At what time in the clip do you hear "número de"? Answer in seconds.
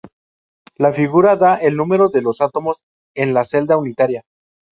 1.77-2.23